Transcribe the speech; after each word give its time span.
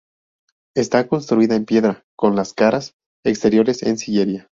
Está 0.75 1.07
construida 1.07 1.55
en 1.55 1.65
piedra, 1.65 2.07
con 2.15 2.35
las 2.35 2.53
caras 2.53 2.95
exteriores 3.23 3.83
en 3.83 3.99
sillería. 3.99 4.49